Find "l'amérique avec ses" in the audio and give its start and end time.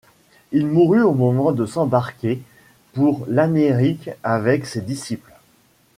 3.29-4.81